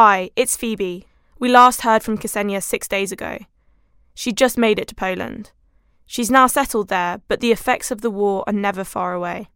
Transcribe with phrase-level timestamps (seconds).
[0.00, 1.08] Hi, it's Phoebe.
[1.40, 3.38] We last heard from Kseniya six days ago.
[4.14, 5.50] She just made it to Poland.
[6.06, 9.48] She's now settled there, but the effects of the war are never far away.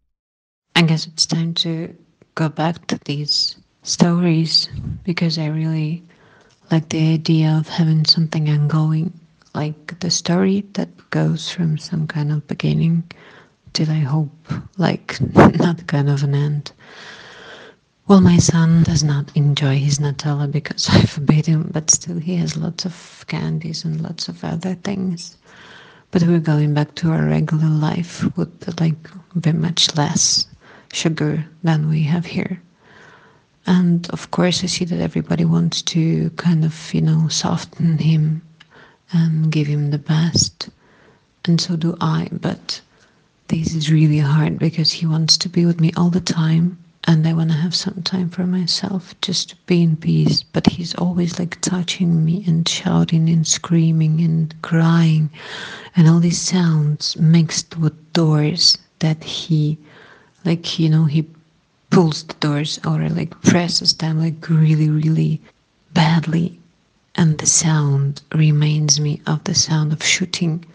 [0.75, 1.95] I guess it's time to
[2.35, 4.67] go back to these stories
[5.05, 6.03] because I really
[6.69, 9.17] like the idea of having something ongoing,
[9.55, 13.09] like the story that goes from some kind of beginning
[13.71, 16.73] till I hope, like, not kind of an end.
[18.05, 22.35] Well, my son does not enjoy his Nutella because I forbid him, but still he
[22.35, 25.37] has lots of candies and lots of other things.
[26.11, 30.45] But we're going back to our regular life with like very much less
[30.91, 32.61] sugar than we have here.
[33.65, 38.41] And of course, I see that everybody wants to kind of, you know, soften him
[39.13, 40.69] and give him the best.
[41.45, 42.27] And so do I.
[42.33, 42.81] But
[43.47, 47.27] this is really hard because he wants to be with me all the time and
[47.27, 50.43] I want to have some time for myself just to be in peace.
[50.43, 55.29] But he's always like touching me and shouting and screaming and crying,
[55.95, 59.77] and all these sounds mixed with doors that he,
[60.45, 61.25] like, you know, he
[61.89, 65.41] pulls the doors or like presses them like really, really
[65.93, 66.59] badly.
[67.15, 70.65] And the sound reminds me of the sound of shooting.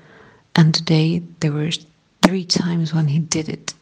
[0.54, 1.70] And today there were
[2.22, 3.74] three times when he did it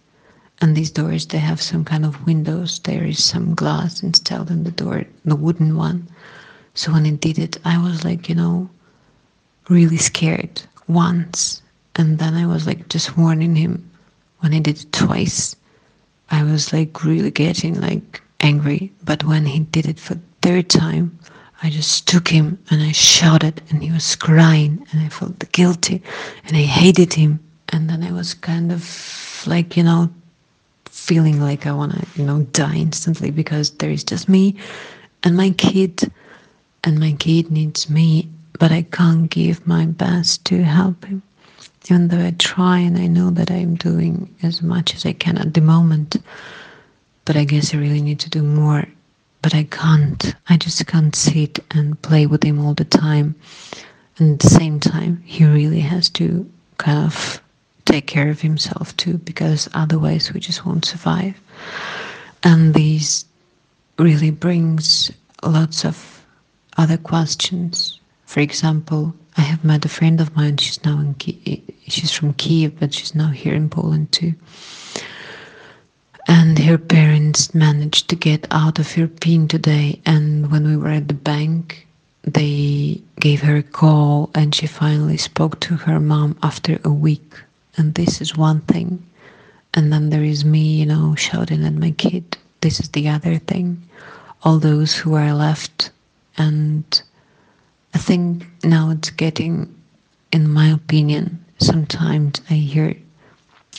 [0.60, 2.78] and these doors they have some kind of windows.
[2.80, 6.08] There is some glass installed in the door the wooden one.
[6.74, 8.68] So when he did it i was like you know
[9.68, 11.62] really scared once.
[11.96, 13.90] And then i was like just warning him.
[14.40, 15.56] When he did it twice
[16.30, 18.92] i was like really getting like angry.
[19.04, 21.18] But when he did it for third time
[21.62, 26.02] i just took him and i shouted and he was crying and i felt guilty
[26.44, 27.40] and i hated him.
[27.70, 30.10] And then i was kind of like you know
[31.06, 34.56] feeling like I want to, you know, die instantly because there is just me
[35.22, 36.10] and my kid,
[36.84, 38.28] and my kid needs me,
[38.60, 41.22] but I can't give my best to help him.
[41.90, 45.38] Even though I try and I know that I'm doing as much as I can
[45.38, 46.16] at the moment,
[47.24, 48.86] but I guess I really need to do more.
[49.42, 50.34] But I can't.
[50.48, 53.34] I just can't sit and play with him all the time.
[54.18, 56.48] And at the same time, he really has to
[56.78, 57.40] kind of
[57.86, 61.40] take care of himself too, because otherwise we just won't survive.
[62.42, 63.24] And this
[63.98, 65.10] really brings
[65.42, 66.22] lots of
[66.76, 67.98] other questions.
[68.26, 70.58] For example, I have met a friend of mine.
[70.58, 71.62] She's now in Kiev.
[71.86, 74.34] She's from Kiev, but she's now here in Poland too.
[76.28, 80.00] And her parents managed to get out of European today.
[80.04, 81.86] And when we were at the bank,
[82.24, 87.45] they gave her a call, and she finally spoke to her mom after a week
[87.76, 89.04] and this is one thing
[89.74, 93.38] and then there is me you know shouting at my kid this is the other
[93.38, 93.80] thing.
[94.42, 95.90] All those who are left
[96.36, 97.02] and
[97.94, 99.74] i think now it's getting
[100.32, 102.94] in my opinion sometimes i hear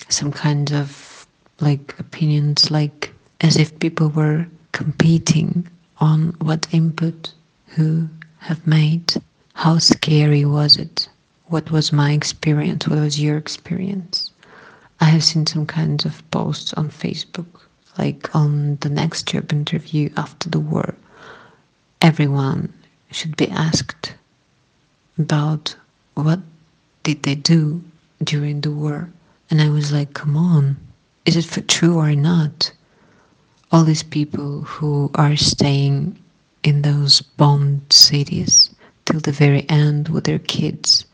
[0.10, 1.28] some kind of
[1.60, 5.68] like opinions like as if people were competing
[6.00, 7.34] on what input
[7.68, 8.08] who
[8.40, 9.14] have made
[9.54, 11.10] how scary was it
[11.50, 12.88] what was my experience?
[12.88, 14.32] What was your experience?
[15.00, 17.48] I have seen some kinds of posts on Facebook,
[17.98, 20.96] like on the next job interview after the war.
[22.02, 22.74] Everyone
[23.12, 24.14] should be asked
[25.18, 25.76] about
[26.16, 26.40] what
[27.04, 27.82] did they do
[28.22, 29.10] during the war.
[29.50, 30.76] And I was like, come on,
[31.26, 32.74] is it for true or not?
[33.72, 36.20] All these people who are staying
[36.64, 38.70] in those bombed cities
[39.06, 41.06] till the very end with their kids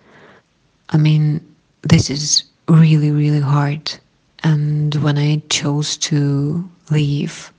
[0.93, 1.41] I mean,
[1.81, 3.91] this is really, really hard.
[4.43, 7.51] And when I chose to leave,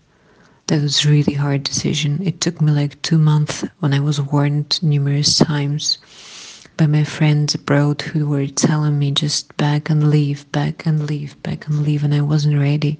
[0.68, 2.26] that was really hard decision.
[2.26, 5.98] It took me like two months when I was warned numerous times
[6.76, 11.40] by my friends abroad who were telling me just back and leave, back and leave,
[11.42, 12.98] back and leave, and I wasn't ready.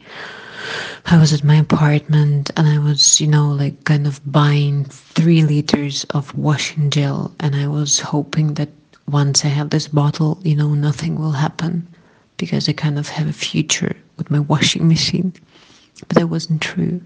[1.06, 5.42] I was at my apartment and I was, you know, like kind of buying three
[5.42, 8.70] liters of washing gel, and I was hoping that
[9.08, 11.86] once I have this bottle, you know, nothing will happen
[12.36, 15.32] because I kind of have a future with my washing machine.
[16.08, 17.00] But that wasn't true.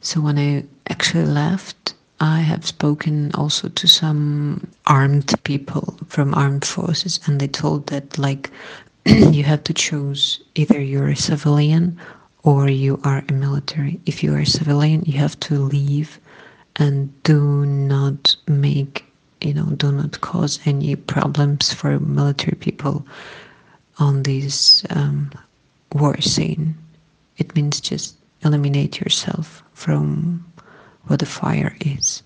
[0.00, 6.64] So when I actually left, I have spoken also to some armed people from armed
[6.64, 8.50] forces, and they told that like
[9.06, 11.98] you have to choose either you're a civilian
[12.42, 14.00] or you are a military.
[14.06, 16.18] If you are a civilian, you have to leave
[16.76, 19.04] and do not make
[19.40, 23.06] you know do not cause any problems for military people
[23.98, 25.30] on this um,
[25.92, 26.76] war scene.
[27.36, 30.44] It means just eliminate yourself from
[31.04, 32.22] what the fire is.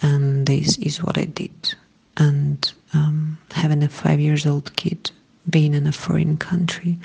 [0.00, 1.74] And this is what I did.
[2.16, 5.10] And um, having a five years old kid,
[5.48, 6.98] being in a foreign country,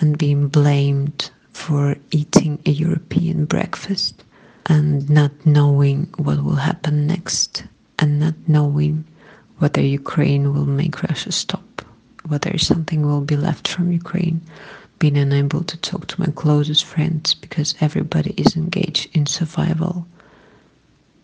[0.00, 4.22] and being blamed for eating a European breakfast
[4.66, 7.64] and not knowing what will happen next
[7.98, 9.04] and not knowing
[9.58, 11.82] whether Ukraine will make Russia stop,
[12.26, 14.40] whether something will be left from Ukraine,
[14.98, 20.06] being unable to talk to my closest friends because everybody is engaged in survival,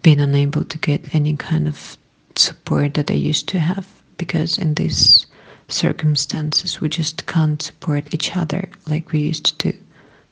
[0.02, 1.96] being unable to get any kind of
[2.36, 3.86] support that I used to have
[4.16, 5.26] because in these
[5.68, 9.72] circumstances we just can't support each other like we used to,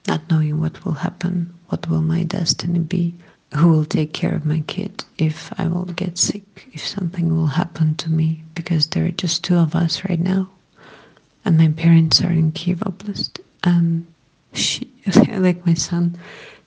[0.06, 3.14] not knowing what will happen, what will my destiny be,
[3.54, 7.46] who will take care of my kid if I will get sick, if something will
[7.48, 10.48] happen to me, because there are just two of us right now.
[11.44, 13.40] And my parents are in Kiev Oblast.
[13.64, 14.06] And
[14.52, 14.88] she,
[15.32, 16.16] like my son,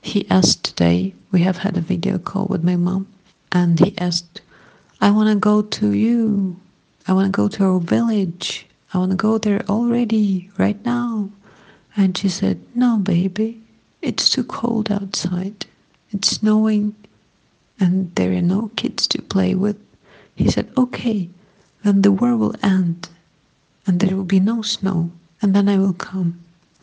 [0.02, 3.08] he asked today, we have had a video call with my mom,
[3.52, 4.42] and he asked,
[5.00, 6.60] I want to go to you.
[7.08, 8.66] I want to go to our village.
[8.94, 11.30] I want to go there already, right now.
[11.96, 13.62] And she said, No, baby,
[14.02, 15.66] it's too cold outside.
[16.14, 16.96] It's snowing
[17.80, 19.78] and there are no kids to play with.
[20.36, 21.30] He said, Okay,
[21.84, 23.10] then the war will end
[23.86, 25.12] and there will be no snow
[25.42, 26.40] and then I will come.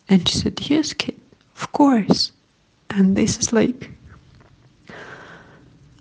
[0.09, 1.19] And she said, Yes, kid,
[1.55, 2.31] of course.
[2.89, 3.89] And this is like,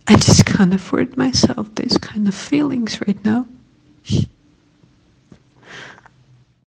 [0.08, 3.46] I just can't afford myself these kind of feelings right now.